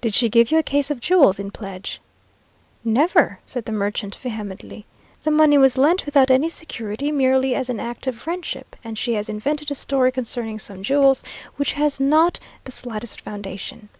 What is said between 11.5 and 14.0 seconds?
which has not the slightest foundation."